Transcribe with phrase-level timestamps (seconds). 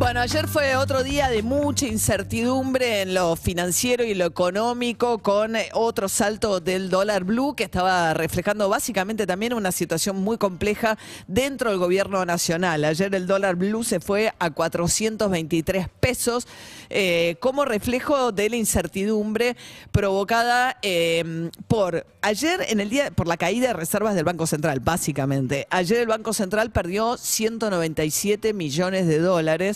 [0.00, 5.56] Bueno, ayer fue otro día de mucha incertidumbre en lo financiero y lo económico con
[5.56, 10.96] eh, otro salto del dólar blue que estaba reflejando básicamente también una situación muy compleja
[11.28, 12.84] dentro del gobierno nacional.
[12.84, 16.48] Ayer el dólar blue se fue a 423 pesos
[16.88, 19.56] eh, como reflejo de la incertidumbre
[19.92, 24.80] provocada eh, por ayer en el día por la caída de reservas del Banco Central,
[24.80, 25.66] básicamente.
[25.70, 29.69] Ayer el Banco Central perdió 197 millones de dólares.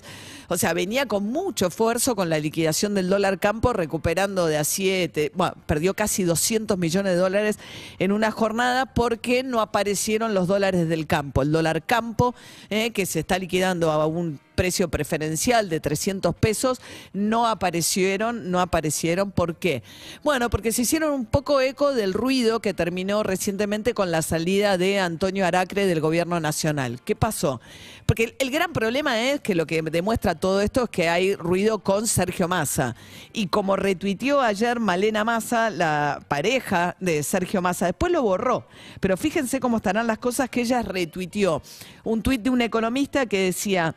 [0.48, 4.64] O sea, venía con mucho esfuerzo con la liquidación del dólar campo, recuperando de a
[4.64, 7.58] 7, bueno, perdió casi 200 millones de dólares
[7.98, 11.42] en una jornada porque no aparecieron los dólares del campo.
[11.42, 12.34] El dólar campo,
[12.70, 16.80] eh, que se está liquidando a un precio preferencial de 300 pesos,
[17.12, 19.30] no aparecieron, no aparecieron.
[19.30, 19.82] ¿Por qué?
[20.22, 24.78] Bueno, porque se hicieron un poco eco del ruido que terminó recientemente con la salida
[24.78, 27.00] de Antonio Aracre del gobierno nacional.
[27.04, 27.60] ¿Qué pasó?
[28.06, 31.78] Porque el, gran problema es que lo que demuestra todo esto es que hay ruido
[31.78, 32.94] con Sergio Massa.
[33.32, 38.66] Y como retuiteó ayer Malena Massa, la pareja de Sergio Massa, después lo borró.
[39.00, 41.62] Pero fíjense cómo estarán las cosas que ella retuiteó.
[42.04, 43.94] Un tuit de un economista que decía,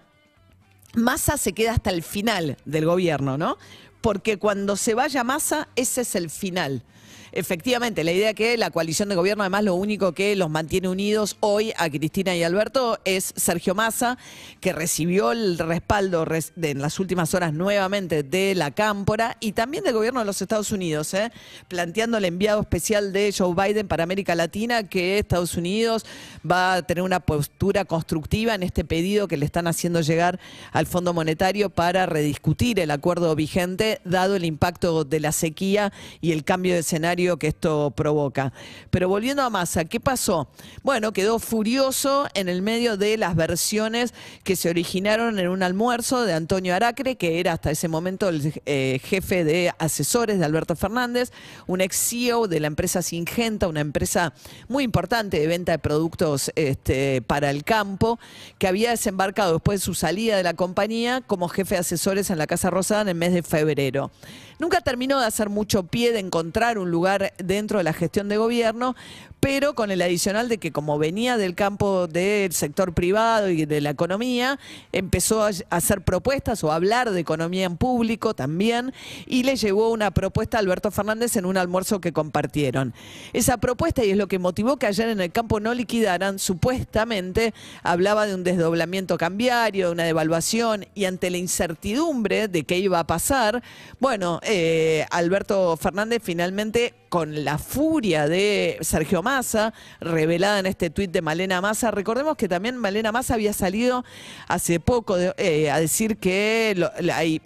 [0.97, 3.57] Massa se queda hasta el final del gobierno, ¿no?
[4.01, 6.83] Porque cuando se vaya Massa, ese es el final.
[7.31, 11.37] Efectivamente, la idea que la coalición de gobierno, además, lo único que los mantiene unidos
[11.41, 14.17] hoy a Cristina y Alberto es Sergio Massa,
[14.61, 16.25] que recibió el respaldo
[16.61, 20.71] en las últimas horas nuevamente de la Cámpora y también del gobierno de los Estados
[20.71, 21.31] Unidos, ¿eh?
[21.67, 26.05] planteando el enviado especial de Joe Biden para América Latina que Estados Unidos
[26.49, 30.39] va a tener una postura constructiva en este pedido que le están haciendo llegar
[30.71, 35.91] al Fondo Monetario para rediscutir el acuerdo vigente, dado el impacto de la sequía
[36.21, 38.53] y el cambio de escenario que esto provoca.
[38.89, 40.47] Pero volviendo a Massa, ¿qué pasó?
[40.83, 44.13] Bueno, quedó furioso en el medio de las versiones
[44.45, 48.53] que se originaron en un almuerzo de Antonio Aracre, que era hasta ese momento el
[48.65, 51.31] eh, jefe de asesores de Alberto Fernández,
[51.65, 54.33] un ex CEO de la empresa Singenta, una empresa
[54.69, 58.19] muy importante de venta de productos este, para el campo,
[58.57, 62.37] que había desembarcado después de su salida de la compañía como jefe de asesores en
[62.37, 64.11] la Casa Rosada en el mes de febrero.
[64.59, 67.06] Nunca terminó de hacer mucho pie de encontrar un lugar
[67.37, 68.95] dentro de la gestión de gobierno,
[69.39, 73.81] pero con el adicional de que como venía del campo del sector privado y de
[73.81, 74.59] la economía,
[74.91, 78.93] empezó a hacer propuestas o a hablar de economía en público también
[79.25, 82.93] y le llevó una propuesta a Alberto Fernández en un almuerzo que compartieron.
[83.33, 87.53] Esa propuesta, y es lo que motivó que ayer en el campo no liquidaran, supuestamente
[87.83, 92.99] hablaba de un desdoblamiento cambiario, de una devaluación y ante la incertidumbre de qué iba
[92.99, 93.63] a pasar,
[93.99, 101.11] bueno, eh, Alberto Fernández finalmente con la furia de Sergio Massa, revelada en este tuit
[101.11, 101.91] de Malena Massa.
[101.91, 104.03] Recordemos que también Malena Massa había salido
[104.47, 106.89] hace poco eh, a decir que,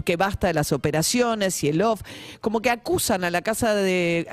[0.04, 2.02] que basta de las operaciones y el off,
[2.42, 4.28] como que acusan a la casa de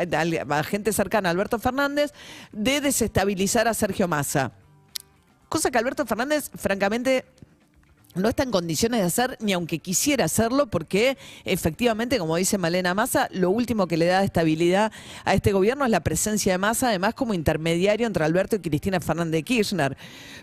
[0.49, 2.13] a gente cercana a Alberto Fernández
[2.53, 4.53] de desestabilizar a Sergio Massa.
[5.49, 7.25] Cosa que Alberto Fernández, francamente,
[8.19, 12.95] no está en condiciones de hacer ni aunque quisiera hacerlo porque efectivamente, como dice Malena
[12.95, 14.93] Massa, lo último que le da estabilidad
[15.25, 19.01] a este gobierno es la presencia de Massa, además como intermediario entre Alberto y Cristina
[19.01, 19.97] Fernández de Kirchner.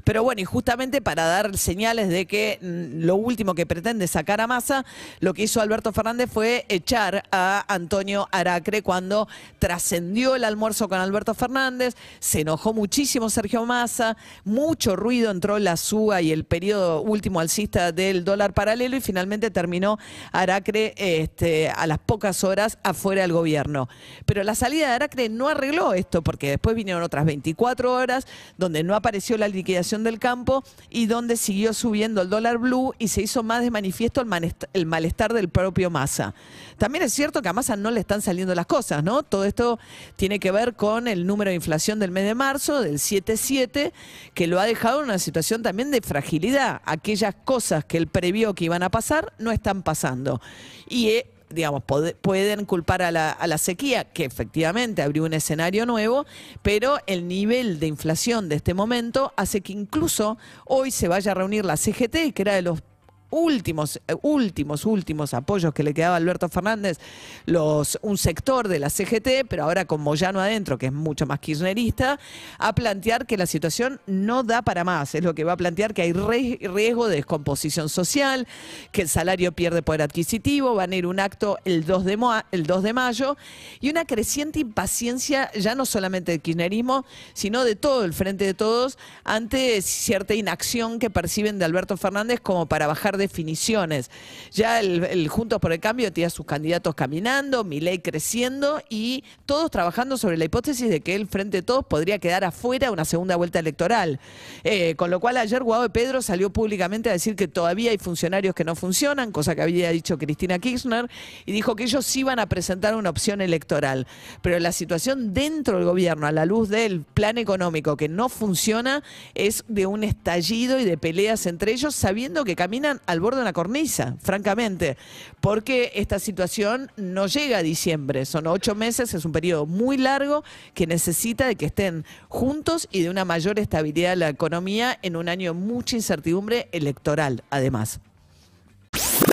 [0.04, 4.42] Pero bueno, y justamente para dar señales de que mm, lo último que pretende sacar
[4.42, 4.86] a Massa,
[5.20, 9.28] lo que hizo Alberto Fernández fue echar a Antonio Aracre cuando
[9.60, 15.78] trascendió el almuerzo con Alberto Fernández, se enojó muchísimo Sergio Massa, mucho ruido entró la
[15.78, 19.98] SUA y el periodo último del dólar paralelo y finalmente terminó
[20.32, 23.90] Aracre este, a las pocas horas afuera del gobierno.
[24.26, 28.28] Pero la salida de Aracre no arregló esto porque después vinieron otras 24 horas
[28.58, 33.10] donde no apareció la liquidación del campo y donde siguió subiendo el dólar blue y
[33.10, 34.26] se hizo más de manifiesto
[34.74, 36.34] el malestar del propio Massa.
[36.78, 39.24] También es cierto que a Massa no le están saliendo las cosas, ¿no?
[39.24, 39.80] Todo esto
[40.16, 43.94] tiene que ver con el número de inflación del mes de marzo, del 7,7,
[44.34, 46.82] que lo ha dejado en una situación también de fragilidad.
[46.86, 50.42] Aquellas cosas que él previó que iban a pasar no están pasando.
[50.90, 55.86] Y eh, digamos, pueden culpar a la, a la sequía, que efectivamente abrió un escenario
[55.86, 56.26] nuevo,
[56.62, 61.36] pero el nivel de inflación de este momento hace que incluso hoy se vaya a
[61.36, 62.82] reunir la CGT, que era de los
[63.30, 67.00] últimos, eh, últimos, últimos apoyos que le quedaba a Alberto Fernández,
[67.46, 71.40] los, un sector de la CGT, pero ahora con Moyano adentro, que es mucho más
[71.40, 72.20] kirchnerista,
[72.58, 75.16] a plantear que la situación no da para más.
[75.16, 78.48] Es lo que va a plantear que hay riesgo de descomposición social,
[78.92, 82.18] que el salario pierde poder adquisitivo, va a ir un acto el 2 de,
[82.52, 83.38] el 2 de mayo
[83.82, 88.54] y una creciente impaciencia ya no solamente del kirchnerismo, sino de todo el frente de
[88.54, 94.10] todos ante cierta inacción que perciben de Alberto Fernández como para bajar definiciones.
[94.52, 100.18] Ya el, Juntos por el Cambio tiene sus candidatos caminando, ley creciendo y todos trabajando
[100.18, 103.60] sobre la hipótesis de que el frente de todos podría quedar afuera una segunda vuelta
[103.60, 104.20] electoral.
[104.64, 108.56] Eh, con lo cual ayer Guado Pedro salió públicamente a decir que todavía hay funcionarios
[108.56, 111.10] que no funcionan, cosa que había dicho Cristina Kirchner,
[111.46, 114.08] y dijo que ellos iban a presentar una opción electoral.
[114.42, 119.04] Pero la situación dentro del gobierno, a la luz del plan económico que no funciona,
[119.34, 123.44] es de un estallido y de peleas entre ellos, sabiendo que caminan al borde de
[123.44, 124.98] una cornisa, francamente,
[125.42, 130.44] porque esta situación no llega a diciembre, son ocho meses, es un periodo muy largo
[130.74, 135.16] que necesita de que estén juntos y de una mayor estabilidad de la economía en
[135.16, 138.00] un año mucha incertidumbre electoral, además.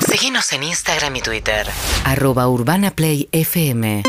[0.09, 1.67] Síguenos en Instagram y Twitter.
[2.05, 4.03] Arroba Urbana Play FM.